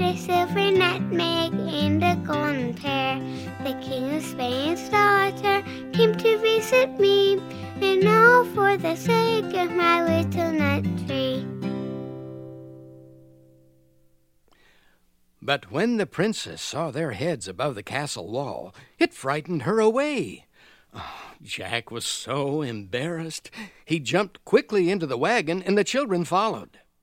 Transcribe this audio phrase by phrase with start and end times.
[0.00, 3.20] a silver nutmeg and a golden pear.
[3.62, 5.62] The king of Spain's daughter
[5.92, 7.40] came to visit me,
[7.80, 11.46] and all for the sake of my little nut tree.
[15.40, 20.46] But when the princess saw their heads above the castle wall, it frightened her away.
[20.94, 23.50] Oh, Jack was so embarrassed.
[23.84, 26.78] He jumped quickly into the wagon, and the children followed.